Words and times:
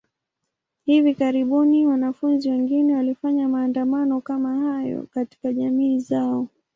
Hivi 0.85 1.13
karibuni, 1.15 1.87
wanafunzi 1.87 2.49
wengine 2.49 2.95
walifanya 2.95 3.47
maandamano 3.49 4.21
kama 4.21 4.59
hayo 4.59 5.07
katika 5.13 5.53
jamii 5.53 5.99
zao. 5.99 6.47